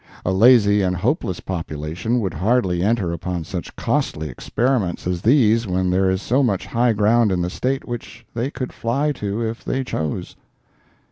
[0.25, 5.91] A lazy and hopeless population would hardly enter upon such costly experiments as these when
[5.91, 9.63] there is so much high ground in the State which they could fly to if
[9.63, 10.35] they chose.